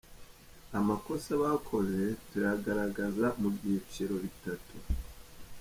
[0.79, 4.75] Amakosa bakoze turayagaragaza mu byiciro bitatu.